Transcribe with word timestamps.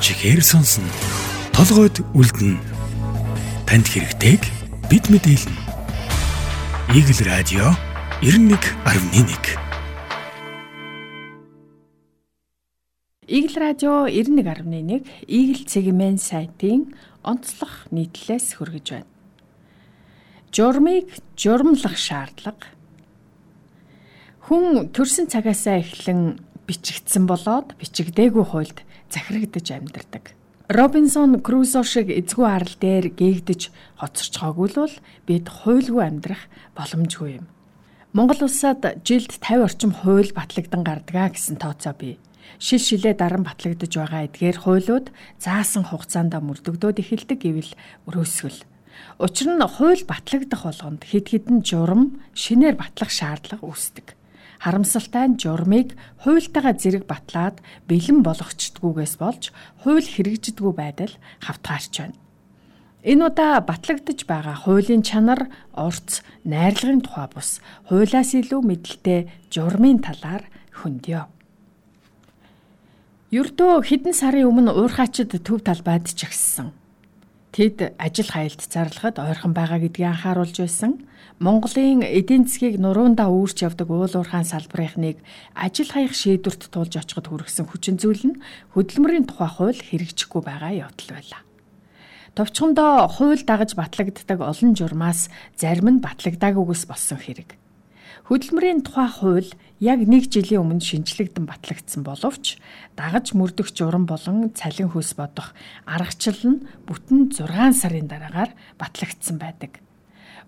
чихээр 0.00 0.42
сонсно. 0.42 0.86
Толгойд 1.52 2.00
үлдэнэ. 2.14 2.58
Танд 3.66 3.86
хэрэгтэйг 3.90 4.42
бид 4.90 5.04
мэдээлнэ. 5.10 5.58
Игэл 6.94 7.20
радио 7.26 7.74
91.1 8.22 9.58
Игэл 13.28 13.56
радио 13.60 14.08
91.1 14.08 15.04
Игэл 15.28 15.62
цэгийн 15.68 16.16
сайтын 16.16 16.94
онцлог 17.20 17.92
нийтлэлээс 17.92 18.56
хүргэж 18.56 18.86
байна. 18.88 19.12
Журмыг 20.54 21.12
журмлах 21.36 21.98
шаардлага. 22.00 22.72
Хүн 24.48 24.88
төрсэн 24.96 25.28
цагаасаа 25.28 25.84
эхлэн 25.84 26.40
бичигдсэн 26.68 27.24
болоод 27.24 27.72
бичигдээгүй 27.80 28.44
хуульд 28.44 28.78
захирагдж 29.08 29.68
амьдардаг. 29.72 30.36
Робинсон 30.68 31.40
Крузо 31.40 31.80
шиг 31.80 32.12
эзгүй 32.12 32.44
арал 32.44 32.76
дээр 32.76 33.08
гээгдэж 33.16 33.72
хоцорчгоогүй 33.96 34.68
л 34.76 35.00
бид 35.24 35.48
хуйлгүй 35.48 36.04
амьдрах 36.04 36.44
боломжгүй 36.76 37.40
юм. 37.40 37.48
Монгол 38.12 38.44
улсад 38.44 38.84
жилд 39.00 39.32
50 39.40 39.64
орчим 39.64 39.92
хууль 39.96 40.28
батлагдсан 40.36 40.84
гардгаа 40.84 41.32
гэсэн 41.32 41.56
тооцоо 41.56 41.96
бий. 41.96 42.20
Шил 42.60 42.84
шилээ 42.84 43.16
даран 43.16 43.48
батлагдж 43.48 43.88
байгаа 43.96 44.28
эдгээр 44.28 44.58
хуулиуд 44.60 45.08
заасан 45.40 45.88
хугацаанд 45.88 46.36
мөрдөгдөөд 46.36 47.00
эхэлдэг 47.00 47.38
гэвэл 47.48 47.72
өрөөсгөл. 48.04 48.60
Учир 49.24 49.48
нь 49.56 49.64
хууль 49.64 50.04
батлагдах 50.04 50.68
болгонд 50.68 51.00
хэд 51.08 51.26
хэдэн 51.32 51.64
журам 51.64 52.20
шинээр 52.36 52.76
батлах 52.76 53.08
шаардлага 53.08 53.64
үүсдэг 53.64 54.17
харамсалтай 54.62 55.26
нь 55.30 55.38
журмыг 55.38 55.94
хуйлтайгаа 56.22 56.74
зэрэг 56.74 57.04
батлаад 57.06 57.62
бэлэн 57.88 58.22
болгочдгүйгээс 58.26 59.14
болж 59.22 59.54
хууль 59.82 60.06
хэрэгжидгүй 60.06 60.72
байдал 60.74 61.14
хавтгаарч 61.42 61.94
байна. 61.98 62.18
Энэ 63.06 63.30
удаа 63.30 63.62
батлагдж 63.62 64.26
байгаа 64.26 64.56
хуулийн 64.66 65.06
чанар, 65.06 65.46
орц, 65.70 66.26
найрлагын 66.42 67.06
тухай 67.06 67.30
бус 67.30 67.62
хуулиас 67.86 68.34
илүү 68.34 68.60
мэдлэлтэй 68.66 69.30
журмын 69.54 70.02
талаар 70.02 70.42
хөндөё. 70.82 71.30
Ердөө 73.30 73.86
хэдэн 73.86 74.14
сарын 74.16 74.50
өмнө 74.50 74.72
уурхаачид 74.74 75.30
төв 75.46 75.62
талбайд 75.62 76.10
чагссан. 76.10 76.74
Тэд 77.52 77.96
ажил 77.96 78.28
хаялт 78.28 78.60
зарлахад 78.60 79.16
ойрхон 79.18 79.56
байгаа 79.56 79.80
гэдгийг 79.80 80.12
анхааруулж 80.12 80.56
байсан. 80.60 81.08
Монголын 81.40 82.04
эдийн 82.04 82.44
засгийг 82.44 82.76
нуруундаа 82.76 83.32
үүрч 83.32 83.64
явдаг 83.64 83.88
уул 83.88 84.10
уурхайн 84.10 84.44
салбарынхныг 84.44 85.16
ажил 85.56 85.88
хаях 85.88 86.12
шийдвэрт 86.12 86.68
туулж 86.68 86.94
очиход 87.00 87.26
хүргэсэн 87.30 87.66
хүчин 87.70 87.96
зүйл 87.96 88.24
нь 88.28 88.40
хөдөлмөрийн 88.76 89.24
тухай 89.30 89.48
хууль 89.48 89.80
хэрэгжихгүй 89.80 90.42
байгаа 90.44 90.90
явдал 90.90 91.10
байлаа. 91.14 91.42
Товчхондоо 92.36 93.08
хууль 93.08 93.42
дагаж 93.42 93.72
батлагддаг 93.74 94.38
олон 94.44 94.76
журмаас 94.76 95.32
зарим 95.56 95.88
нь 95.98 96.04
батлагдаагүйгээс 96.04 96.84
болсон 96.84 97.18
хэрэг. 97.18 97.56
Хөдөлмөрийн 98.28 98.84
тухай 98.84 99.08
хууль 99.08 99.50
яг 99.80 100.00
нэг 100.04 100.28
жилийн 100.28 100.62
өмнө 100.62 100.84
шинжлэгдэн 100.84 101.48
батлагдсан 101.48 102.02
боловч 102.04 102.60
дагаж 102.98 103.32
мөрдөх 103.32 103.72
журам 103.72 104.04
болон 104.04 104.52
цалин 104.52 104.92
хөөс 104.92 105.16
бодох 105.16 105.56
аргачлал 105.86 106.42
нь 106.44 106.64
бүтэн 106.84 107.32
6 107.32 107.72
сарын 107.80 108.10
дараагаар 108.10 108.52
батлагдсан 108.76 109.40
байдаг. 109.40 109.80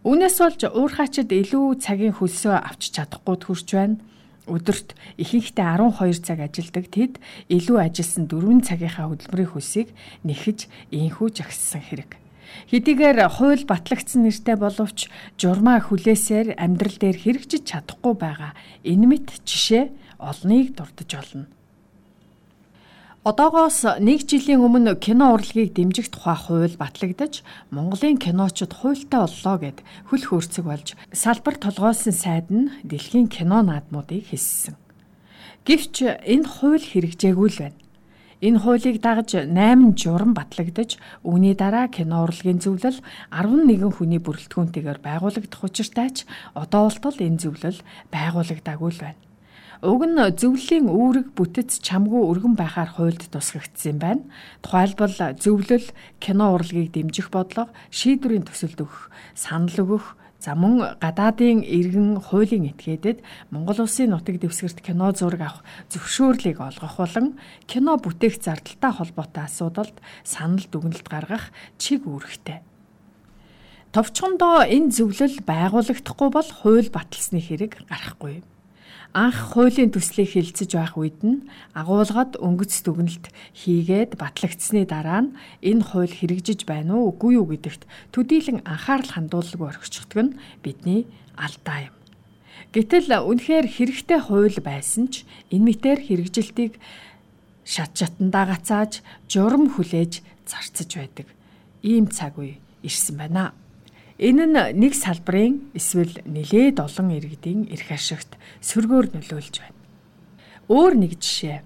Үүнээс 0.04 0.36
болж 0.40 0.60
уурхаачид 0.68 1.32
илүү 1.32 1.80
цагийн 1.80 2.16
хөлсөө 2.16 2.56
авч 2.56 2.92
чадахгүй 2.96 3.36
төрж 3.40 3.68
байна. 3.72 4.00
Өдөрт 4.48 4.96
ихэнхдээ 5.20 5.66
12 5.76 6.24
цаг 6.24 6.40
ажилдаг 6.40 6.84
тэд 6.88 7.20
илүү 7.48 7.78
ажилласан 7.80 8.24
4 8.28 8.64
цагийнхаа 8.64 9.06
хөдөлмөрийн 9.08 9.52
хөлсийг 9.52 9.88
нэхэж 10.24 10.68
инхүү 10.92 11.28
жагссан 11.36 11.80
хэрэг. 11.84 12.19
Хэдийгээр 12.70 13.18
хууль 13.36 13.64
батлагдсан 13.66 14.26
нэртэй 14.26 14.56
боловч 14.58 15.10
журмаа 15.40 15.82
хүлээсээр 15.82 16.54
амьдрал 16.58 16.98
дээр 17.00 17.18
хэрэгжиж 17.20 17.62
чадахгүй 17.66 18.14
байгаа 18.14 18.52
энэ 18.86 19.06
мэт 19.10 19.28
жишээ 19.42 19.84
олныг 20.18 20.76
дурдж 20.76 21.10
олно. 21.16 21.46
Одоогоос 23.20 23.84
нэг 24.00 24.24
жилийн 24.24 24.64
өмнө 24.64 24.96
кино 24.96 25.36
урлагийг 25.36 25.76
дэмжих 25.76 26.08
тухай 26.08 26.40
хууль 26.40 26.80
батлагдаж 26.80 27.44
Монголын 27.68 28.16
киночид 28.16 28.72
хуультай 28.72 29.20
боллоо 29.28 29.56
гэд 29.60 29.78
хөл 30.08 30.24
хөөрцөг 30.24 30.64
болж 30.64 30.88
салбар 31.12 31.60
толгойлсон 31.60 32.16
сайд 32.16 32.48
нь 32.48 32.72
дэлхийн 32.80 33.28
кино 33.28 33.60
наадмуудыг 33.60 34.24
хэлсэн. 34.32 34.72
Гэвч 35.68 36.24
энэ 36.24 36.48
хууль 36.48 36.80
хэрэгжээгүй 36.80 37.48
л 37.52 37.60
байна. 37.60 37.79
Энэ 38.40 38.56
хуулийг 38.64 39.04
дагаж 39.04 39.36
8 39.36 40.00
журам 40.00 40.32
батлагдаж 40.32 40.96
үүний 41.28 41.52
дараа 41.52 41.92
кино 41.92 42.24
урлагийн 42.24 42.56
зөвлөл 42.56 42.96
11 43.28 43.92
хүний 43.92 44.16
бүрэлдэхүүнтэйгээр 44.16 45.00
байгуулагдах 45.04 45.60
учиртай 45.60 46.08
ч 46.08 46.24
одоо 46.56 46.88
болтол 46.88 47.20
энэ 47.20 47.36
зөвлөл 47.36 47.78
байгуулагдаагүй 48.08 48.90
л 48.96 49.02
байна. 49.04 49.20
Уг 49.84 50.02
нь 50.08 50.16
зөвлөлийн 50.40 50.88
үүрэг 50.88 51.36
бүтэц 51.36 51.84
чамгүй 51.84 52.20
өргөн 52.32 52.56
байхаар 52.56 52.96
хуульд 52.96 53.28
тусгагдсан 53.28 54.00
байна. 54.00 54.24
Тухайлбал 54.64 55.16
зөвлөл 55.36 55.88
кино 56.16 56.56
урлагийг 56.56 56.96
дэмжих 56.96 57.28
бодлого 57.28 57.68
шийдвэрийн 57.92 58.48
төсөлд 58.48 58.80
өгөх, 58.84 59.12
санал 59.36 59.76
өгөх, 59.84 60.16
За 60.40 60.56
мөн 60.56 60.96
гадаадын 61.04 61.60
иргэн 61.60 62.16
хуулийн 62.24 62.72
этгээдэд 62.72 63.20
Монгол 63.52 63.84
улсын 63.84 64.16
нутаг 64.16 64.40
дэвсгэрт 64.40 64.80
кино 64.80 65.12
зураг 65.12 65.44
авах 65.44 65.64
зөвшөөрлийг 65.92 66.64
олгох 66.64 66.96
болон 66.96 67.36
кино 67.68 68.00
бүтээх 68.00 68.40
зардалтай 68.40 68.92
холбоотой 68.96 69.44
асуудалд 69.44 69.96
санал 70.24 70.64
дүгнэлт 70.72 71.04
гаргах 71.12 71.52
чиг 71.76 72.08
үүрэгтэй. 72.08 72.64
Товчхондоо 73.92 74.64
энэ 74.64 74.88
зөвлөл 74.96 75.44
байгуулагдахгүй 75.44 76.28
бол 76.32 76.48
хууль 76.64 76.88
баталсны 76.88 77.36
хэрэг 77.44 77.84
гарахгүй 77.84 78.40
анх 79.12 79.54
хуулийн 79.54 79.90
төслийг 79.90 80.30
хилцэж 80.38 80.70
байх 80.78 80.94
үед 80.94 81.18
нь 81.26 81.42
агуулгад 81.74 82.38
өнгөц 82.38 82.86
дүгнэлт 82.86 83.34
хийгээд 83.58 84.14
батлагдсны 84.14 84.86
дараа 84.86 85.26
нь 85.26 85.34
энэ 85.66 85.82
хууль 85.82 86.14
хэрэгжиж 86.14 86.62
байна 86.62 86.94
уу 86.94 87.10
үгүй 87.10 87.34
юу 87.34 87.50
гэдэгт 87.50 87.90
төдийлөн 88.14 88.62
анхаарал 88.62 89.10
хандуулалгүй 89.10 89.66
орхичихдаг 89.66 90.18
нь 90.22 90.36
бидний 90.62 91.10
алдаа 91.34 91.90
юм. 91.90 91.94
Гэтэл 92.70 93.10
үнэхээр 93.10 93.66
хэрэгтэй 93.66 94.20
хууль 94.30 94.58
байсан 94.62 95.10
ч 95.10 95.26
энэ 95.50 95.66
мэтэр 95.74 95.98
хэрэгжилтийг 96.06 96.78
шат 97.66 97.98
шатандаа 97.98 98.46
гацааж 98.54 99.02
журам 99.26 99.74
хүлээж 99.74 100.22
зарцаж 100.46 100.90
байдаг. 100.94 101.26
Ийм 101.82 102.06
цаг 102.14 102.38
үе 102.38 102.62
ирсэн 102.86 103.18
байна. 103.18 103.58
Энэ 104.20 104.44
нь 104.44 104.58
нэг 104.76 104.92
салбарын 104.92 105.72
эсвэл 105.72 106.20
нэлээд 106.28 106.76
олон 106.76 107.08
иргэдийн 107.16 107.72
эрх 107.72 107.88
ашигт 107.88 108.36
сөргөөр 108.60 109.16
нөлөөлж 109.16 109.54
байна. 109.64 109.80
Өөр 110.68 110.92
нэг 111.00 111.16
жишээ. 111.16 111.64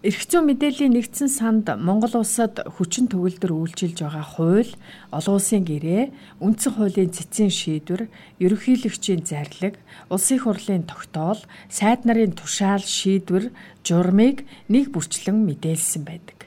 Эрх 0.00 0.24
зүйн 0.24 0.48
мэдээллийн 0.48 0.96
нэгдсэн 0.96 1.28
санд 1.28 1.68
Монгол 1.76 2.24
улсад 2.24 2.56
хүчин 2.72 3.04
төгөлдөр 3.12 3.52
үйлчилж 3.52 4.00
байгаа 4.00 4.24
хууль, 4.32 4.72
олон 5.12 5.36
улсын 5.36 5.60
гэрээ, 5.68 6.08
үндсэн 6.40 6.72
хуулийн 6.72 7.12
цэцгийн 7.12 7.52
шийдвэр, 7.52 8.08
ерөнхийлөгчийн 8.40 9.28
зарлиг, 9.28 9.76
улсын 10.08 10.40
хурлын 10.40 10.88
тогтоол, 10.88 11.44
сайд 11.68 12.08
нарын 12.08 12.32
тушаал 12.32 12.80
шийдвэр, 12.80 13.52
журмыг 13.84 14.48
нэг 14.72 14.88
бүрчлэн 14.88 15.36
мэдээлсэн 15.36 16.08
байдаг. 16.08 16.39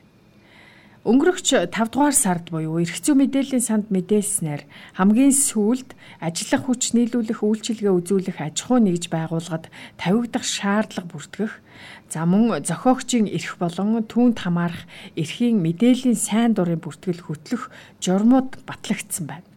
Өнгөрөгч 1.04 1.68
5 1.68 1.92
дугаар 1.92 2.16
сард 2.16 2.48
буюу 2.48 2.80
эрх 2.80 2.96
зүй 3.04 3.12
мэдээллийн 3.20 3.60
санд 3.60 3.92
мэдээлснээр 3.92 4.64
хамгийн 4.96 5.36
сүүлд 5.36 6.00
ажиллах 6.24 6.64
хүч 6.64 6.96
нийлүүлэх 6.96 7.44
үйлчилгээ 7.44 7.92
үзүүлэх 7.92 8.40
аж 8.40 8.64
ахуй 8.64 8.80
нэгж 8.88 9.12
байгууллагад 9.12 9.68
тавигдах 10.00 10.48
шаардлага 10.48 11.12
бүртгэх 11.12 11.60
за 12.08 12.24
мөн 12.24 12.64
зохиогчийн 12.64 13.28
эрх 13.28 13.60
болон 13.60 14.00
түүнд 14.08 14.48
хамаарах 14.48 14.88
эрхийн 15.20 15.60
мэдээллийн 15.60 16.16
сайн 16.16 16.56
дурын 16.56 16.80
бүртгэл 16.80 17.28
хөтлөх 17.28 17.68
журмууд 18.00 18.64
батлагдсан 18.64 19.28
байна. 19.28 19.48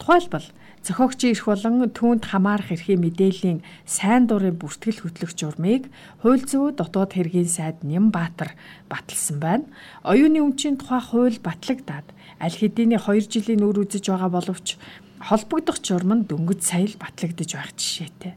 Тухайлбал 0.00 0.48
зохиогчийн 0.84 1.32
эрх 1.32 1.48
болон 1.48 1.88
түүнд 1.88 2.28
хамаарах 2.28 2.68
эрхийн 2.68 3.00
мэдээллийн 3.00 3.64
сайн 3.88 4.28
дурын 4.28 4.60
бүртгэл 4.60 5.00
хөтлөх 5.00 5.32
журмыг 5.32 5.88
хууль 6.20 6.44
зүйн 6.44 6.76
дотоод 6.76 7.16
хэргийн 7.16 7.48
сайд 7.48 7.80
Нямбаатар 7.80 8.52
баталсан 8.92 9.40
байна. 9.40 9.64
Оюуны 10.04 10.44
өмчийн 10.44 10.76
тухай 10.76 11.00
хууль 11.00 11.40
батлагдаад 11.40 12.04
аль 12.36 12.58
хэдийн 12.60 13.00
2 13.00 13.32
жилийн 13.32 13.64
үр 13.64 13.80
үзэж 13.88 14.12
байгаа 14.12 14.28
боловч 14.28 14.76
холбогдох 15.24 15.80
журам 15.80 16.20
нь 16.20 16.28
дөнгөж 16.28 16.60
сая 16.60 16.84
л 16.84 17.00
батлагдж 17.00 17.50
байх 17.56 17.72
жишээтэй. 17.72 18.36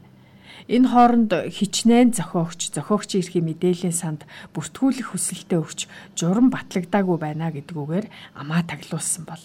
Энэ 0.72 0.88
хооронд 0.88 1.32
хичнээн 1.52 2.16
зохиогч, 2.16 2.72
зохиогчийн 2.72 3.24
эрхийн 3.24 3.44
мэдээллийн 3.44 3.92
санд 3.92 4.24
бүртгүүлэх 4.56 5.12
хүсэлтэд 5.12 5.60
өгч 5.60 5.80
журам 6.16 6.48
батлагдаагүй 6.48 7.16
байна 7.20 7.52
гэдгүүгээр 7.52 8.06
амаа 8.40 8.64
таглуулсан 8.64 9.24
бол 9.28 9.44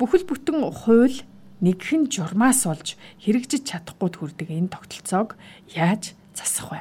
бүхэл 0.00 0.24
бүтэн 0.24 0.64
хууль 0.72 1.20
нэгхэн 1.60 2.08
журмаас 2.08 2.64
олж 2.64 2.96
хэрэгжиж 3.24 3.62
чадахгүй 3.68 4.10
хүрдэг 4.16 4.48
энэ 4.48 4.72
тогтолцоог 4.72 5.36
яаж 5.72 6.16
засах 6.32 6.68
вэ? 6.72 6.80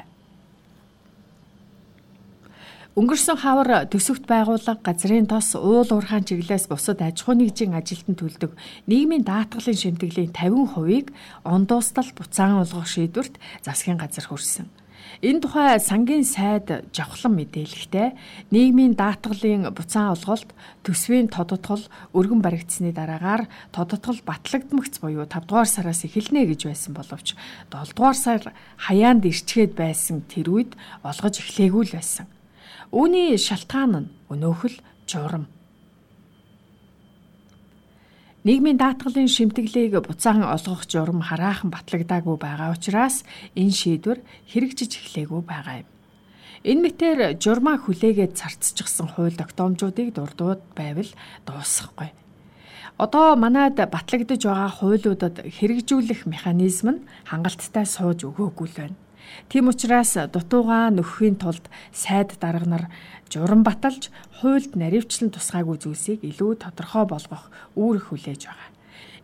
Өнгөрсөн 2.99 3.37
хавар 3.39 3.87
төсөвт 3.87 4.27
байгууллага 4.27 4.83
газрын 4.83 5.23
тос 5.29 5.55
уул 5.55 5.87
уурхаан 5.87 6.27
чиглэлээс 6.27 6.67
бусад 6.67 6.99
аж 6.99 7.23
ахуйн 7.23 7.47
нэгжийн 7.47 7.77
ажилтнанд 7.77 8.19
төлдөг 8.19 8.51
нийгмийн 8.91 9.23
даатгалын 9.23 9.77
шимтгэлийн 9.77 10.35
50%-ийг 10.35 11.13
он 11.47 11.63
дуустал 11.63 12.09
буцаан 12.11 12.59
олгох 12.59 12.91
шийдвэрт 12.91 13.39
засгийн 13.63 13.95
газар 14.01 14.27
хүрсэн. 14.27 14.67
Энэ 15.19 15.43
тухай 15.43 15.79
сангийн 15.83 16.23
сайд 16.23 16.87
жавхлан 16.95 17.35
мэдээлэхдээ 17.35 18.09
нийгмийн 18.55 18.95
даатгалын 18.95 19.67
буцаан 19.75 20.15
олголт 20.15 20.55
төсвийн 20.87 21.27
тодотгол 21.27 21.83
өргөн 22.15 22.39
баригдсны 22.39 22.95
дараагаар 22.95 23.51
тодотгол 23.75 24.23
батлагдмагц 24.23 25.03
буюу 25.03 25.27
5 25.27 25.43
дугаар 25.43 25.67
сараас 25.67 26.07
эхэлнэ 26.07 26.47
гэж 26.47 26.71
байсан 26.71 26.95
боловч 26.95 27.35
7 27.67 27.91
дугаар 27.91 28.15
сар 28.15 28.41
хаяанд 28.79 29.27
ирчгээд 29.27 29.75
байсан 29.75 30.23
тэр 30.31 30.47
үед 30.55 30.71
олгож 31.03 31.35
эхлээгүй 31.43 31.83
л 31.91 31.95
байсан. 31.99 32.31
Үүний 32.95 33.35
шалтгаан 33.35 33.91
нь 33.99 34.11
өнөөхөл 34.31 34.79
журам. 35.03 35.51
Нийгмийн 38.49 38.81
даатгалын 38.81 39.29
шимтгэлийг 39.29 39.93
буцаан 40.09 40.41
олгох 40.41 40.89
журам 40.89 41.21
хараахан 41.21 41.69
батлагдаагүй 41.69 42.37
байгаа 42.41 42.73
учраас 42.73 43.21
энэ 43.53 43.77
шийдвэр 43.77 44.19
хэрэгжиж 44.49 44.91
эхлэегүй 44.97 45.41
байгаа 45.45 45.85
юм. 45.85 45.89
Энэ 46.65 46.81
мэтэр 46.81 47.19
журмаа 47.37 47.77
хүлээгээд 47.77 48.33
царцчихсан 48.33 49.05
хууль 49.13 49.37
тогтоомжуудыг 49.37 50.17
дурдууд 50.17 50.65
байвал 50.73 51.11
дуусахгүй. 51.45 52.09
Одоо 52.97 53.37
манад 53.37 53.77
батлагдж 53.77 54.41
байгаа 54.41 54.71
хуулиудад 54.81 55.45
хэрэгжүүлэх 55.45 56.25
механизм 56.25 56.87
нь 56.89 57.05
хангалттай 57.29 57.85
сууж 57.85 58.25
өгөөгүй 58.25 58.65
л 58.65 58.77
байна. 58.81 58.97
Тийм 59.49 59.69
учраас 59.69 60.13
дутууга 60.33 60.89
нөхөхийн 60.93 61.37
тулд 61.41 61.65
сайд 61.93 62.37
дарга 62.41 62.67
нар 62.69 62.83
журам 63.29 63.61
баталж 63.63 64.09
хуульд 64.41 64.73
наривчлан 64.77 65.29
тусгаагүй 65.33 65.77
зүйлсийг 65.81 66.19
илүү 66.25 66.61
тодорхой 66.63 67.05
болгох 67.09 67.49
үүрэг 67.75 68.05
хүлээж 68.09 68.41
байгаа. 68.45 68.69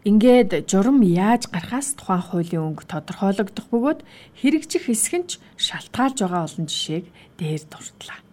Ингээд 0.06 0.69
журам 0.69 1.02
яаж 1.02 1.50
гарахаас 1.50 1.98
тухайн 1.98 2.22
хуулийн 2.22 2.66
өнгө 2.74 2.86
тодорхойлогдох 2.86 3.68
бөгөөд 3.74 4.00
хэрэгжих 4.38 4.86
хэсэг 4.86 5.13
нь 5.18 5.28
ч 5.30 5.31
шалтгаалж 5.57 6.18
байгаа 6.22 6.46
олон 6.46 6.66
жишээг 6.69 7.06
дээр 7.42 7.63
дурдлаа 7.66 8.25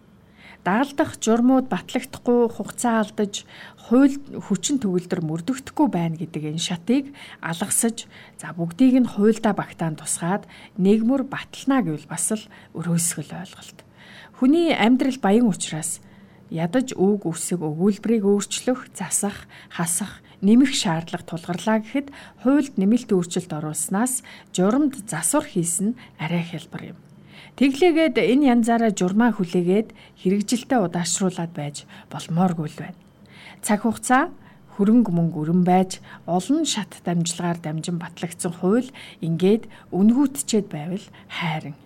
дагалдах 0.63 1.19
журмууд 1.19 1.67
батлагдахгүй 1.67 2.47
хугацаа 2.55 3.03
алдаж 3.03 3.43
хууль 3.87 4.15
хүчин 4.47 4.79
төгөлдөр 4.79 5.21
мөрдөгдөхгүй 5.27 5.87
байна 5.91 6.15
гэдэг 6.15 6.55
энэ 6.55 6.63
шатыг 6.63 7.11
алгасаж 7.43 8.07
за 8.39 8.55
бүгдийг 8.55 9.03
нь 9.03 9.11
хуульдаа 9.11 9.51
багтаан 9.51 9.99
тусгаад 9.99 10.47
нэгмөр 10.79 11.27
батлана 11.27 11.83
гэвэл 11.83 12.07
бас 12.07 12.31
л 12.31 12.47
өрөөсгөл 12.79 13.35
ойлголт. 13.43 13.83
Хүний 14.39 14.71
амьдрал 14.71 15.19
баян 15.19 15.51
учраас 15.51 15.99
ядаж 16.47 16.95
үг 16.95 17.27
үсэг 17.27 17.59
өгүүлбэрийг 17.59 18.23
өөрчлөх, 18.23 18.93
засах, 18.95 19.49
хасах, 19.67 20.23
нэмэх 20.39 20.71
шаардлага 20.71 21.27
тулгарлаа 21.27 21.83
гэхэд 21.83 22.07
хуульд 22.43 22.75
нэмэлт 22.79 23.09
өөрчлөлт 23.11 23.51
оруулснаас 23.51 24.23
журамд 24.55 25.07
засвар 25.07 25.43
хийсэн 25.47 25.95
арай 26.19 26.43
хэлбэр 26.43 26.83
юм. 26.95 26.99
Тэглээгээд 27.59 28.17
энэ 28.17 28.49
янзаараа 28.53 28.91
журмаа 28.91 29.31
хүлээгээд 29.33 29.93
хэрэгжилтэд 30.21 30.83
удаашруулад 30.89 31.51
байж 31.53 31.85
болмооргүй 32.09 32.67
л 32.69 32.81
байна. 32.81 32.99
Цаг 33.61 33.85
хугацаа 33.85 34.33
хөрөнгө 34.73 35.11
мөнгө 35.13 35.37
өрн 35.45 35.61
байж 35.61 36.01
олон 36.25 36.65
шат 36.65 36.97
дамжлагаар 37.05 37.61
дамжин 37.61 38.01
батлагдсан 38.01 38.53
хууль 38.57 38.89
ингээд 39.21 39.69
үнгүүтчээд 39.93 40.67
байвал 40.73 41.05
хайран. 41.29 41.77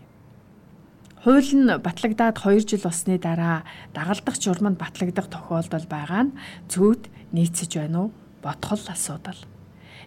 Хууль 1.27 1.51
нь 1.51 1.67
батлагдаад 1.67 2.39
2 2.39 2.63
жил 2.63 2.87
болсны 2.87 3.19
дараа 3.19 3.67
дагалдах 3.91 4.39
журманд 4.39 4.79
батлагдах 4.79 5.27
тохиолдол 5.27 5.85
байгаа 5.91 6.31
нь 6.31 6.35
зүйд 6.71 7.11
нийцэж 7.35 7.75
байна 7.75 8.07
уу? 8.07 8.09
Бодхол 8.39 8.79
асуудал. 8.87 9.41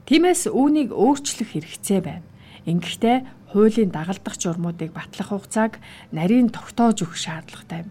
Тиймээс 0.09 0.49
үүнийг 0.49 0.97
өөрчлөх 0.97 1.53
хэрэгцээ 1.53 2.01
байна. 2.01 2.25
Ингэхдээ 2.65 3.40
хуулийн 3.51 3.91
дагалдах 3.91 4.35
журмуудыг 4.43 4.91
батлах 4.95 5.29
хугацааг 5.31 5.73
нарийн 6.17 6.49
тогтоож 6.55 7.03
өгөх 7.05 7.19
шаардлагатай 7.19 7.81
юм. 7.85 7.91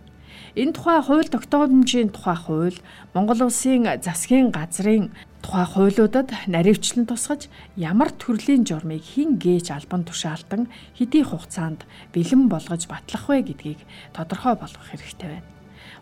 Энэ 0.55 0.73
тухай 0.73 0.99
хууль 1.03 1.29
тогтоомжийн 1.29 2.09
тухай 2.15 2.37
хууль 2.39 2.79
Монгол 3.13 3.41
улсын 3.47 3.85
засгийн 4.01 4.49
газрын 4.51 5.11
тухай 5.43 5.65
хуулиудад 5.65 6.29
наривчлан 6.47 7.05
тусгаж 7.05 7.41
ямар 7.75 8.09
төрлийн 8.11 8.63
журмыг 8.65 9.03
хэн 9.03 9.37
гээж 9.43 9.71
албан 9.71 10.03
тушаалтан 10.03 10.67
хэдий 10.97 11.23
хугацаанд 11.27 11.85
бэлэн 12.13 12.49
болгож 12.49 12.83
батлах 12.87 13.23
вэ 13.29 13.37
гэдгийг 13.47 13.79
тодорхой 14.15 14.55
болгох 14.57 14.85
хэрэгтэй 14.89 15.29
байна. 15.29 15.58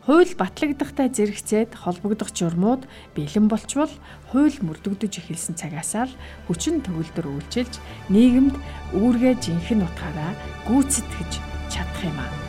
Хууль 0.07 0.39
батлагдахтай 0.39 1.11
зэрэгцээд 1.11 1.75
холбогдох 1.83 2.31
журмууд 2.31 2.87
бэлэн 3.11 3.51
болчвол 3.51 3.91
хууль 4.31 4.55
мөрдөгдөж 4.63 5.19
эхэлсэн 5.19 5.59
цагаасаа 5.59 6.07
л 6.07 6.15
хүчин 6.47 6.79
төгөлдөр 6.79 7.27
үйлчилж 7.27 7.75
нийгэмд 8.07 8.55
үүргээ 8.95 9.35
жинхэнэ 9.43 9.83
утгаараа 9.83 10.31
гүйцэтгэж 10.63 11.31
чадах 11.67 12.07
юм 12.07 12.23
аа. 12.23 12.46